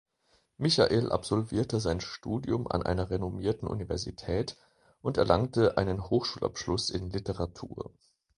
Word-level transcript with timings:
Michael 0.57 1.11
absolvierte 1.11 1.79
sein 1.79 2.01
Studium 2.01 2.65
an 2.67 2.81
einer 2.81 3.11
renommierten 3.11 3.67
Universität 3.67 4.57
und 5.03 5.17
erlangte 5.17 5.77
einen 5.77 6.09
Hochschulabschluss 6.09 6.89
in 6.89 7.11
Literatur. 7.11 7.93